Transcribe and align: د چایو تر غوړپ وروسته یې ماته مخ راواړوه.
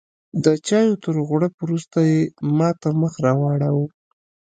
د 0.43 0.45
چایو 0.67 0.93
تر 1.03 1.15
غوړپ 1.27 1.53
وروسته 1.59 1.97
یې 2.09 2.19
ماته 2.57 2.89
مخ 3.01 3.13
راواړوه. 3.25 3.87